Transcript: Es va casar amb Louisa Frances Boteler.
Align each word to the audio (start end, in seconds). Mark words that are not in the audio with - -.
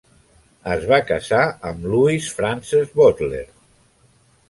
Es 0.75 0.87
va 0.91 0.99
casar 1.09 1.43
amb 1.73 1.87
Louisa 1.91 2.35
Frances 2.41 2.99
Boteler. 2.99 3.47